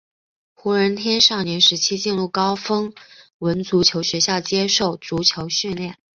[0.55, 2.91] 胡人天少年时期进入高丰
[3.37, 5.99] 文足球学校接受足球训练。